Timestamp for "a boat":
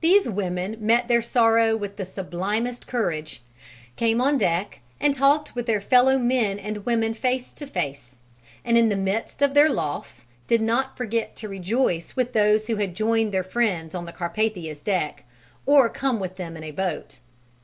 16.64-17.20